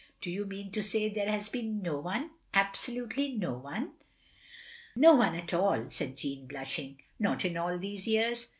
[0.19, 3.91] Do you mean to say there has been no one— ^absolutely no one?""
[4.95, 8.49] No one at all," said Jeanne, blushing." Not in all these years.